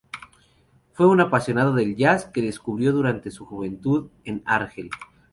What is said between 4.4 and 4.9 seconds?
Argel.